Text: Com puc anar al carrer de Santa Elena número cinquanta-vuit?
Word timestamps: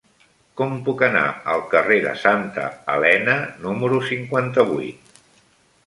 Com 0.61 0.71
puc 0.87 1.03
anar 1.07 1.25
al 1.55 1.61
carrer 1.75 1.99
de 2.07 2.15
Santa 2.23 2.65
Elena 2.95 3.37
número 3.67 4.01
cinquanta-vuit? 4.11 5.27